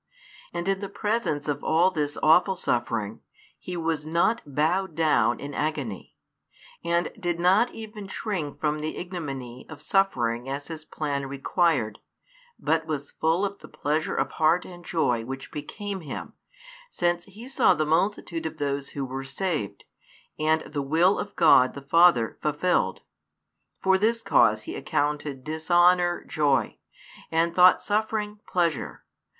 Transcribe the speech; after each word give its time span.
And 0.51 0.67
in 0.67 0.79
the 0.79 0.89
presence 0.89 1.47
of 1.47 1.63
all 1.63 1.91
this 1.91 2.17
awful 2.23 2.55
suffering, 2.55 3.21
He 3.59 3.77
was 3.77 4.03
not 4.03 4.41
bowed 4.47 4.95
down 4.95 5.39
in 5.39 5.53
agony, 5.53 6.15
and 6.83 7.11
did 7.19 7.39
not 7.39 7.69
even 7.75 8.07
shrink 8.07 8.59
from 8.59 8.79
the 8.79 8.97
ignominy 8.97 9.67
of 9.69 9.79
suffering 9.79 10.49
as 10.49 10.69
His 10.69 10.85
plan 10.85 11.27
required, 11.27 11.99
but 12.57 12.87
was 12.87 13.11
full 13.11 13.45
of 13.45 13.59
the 13.59 13.67
pleasure 13.67 14.15
of 14.15 14.31
heart 14.31 14.65
and 14.65 14.83
joy 14.83 15.23
which 15.23 15.51
became 15.51 16.01
Him, 16.01 16.33
since 16.89 17.25
He 17.25 17.47
saw 17.47 17.75
the 17.75 17.85
multitude 17.85 18.47
of 18.47 18.57
those 18.57 18.89
who 18.97 19.05
were 19.05 19.23
saved, 19.23 19.83
and 20.39 20.61
the 20.61 20.81
Will 20.81 21.19
of 21.19 21.35
God 21.35 21.75
the 21.75 21.81
Father 21.83 22.39
fulfilled. 22.41 23.01
For 23.83 23.99
this 23.99 24.23
cause 24.23 24.63
He 24.63 24.75
accounted 24.75 25.43
dishonour 25.43 26.23
joy, 26.27 26.79
and 27.29 27.53
thought 27.53 27.83
suffering 27.83 28.39
pleasure. 28.47 29.05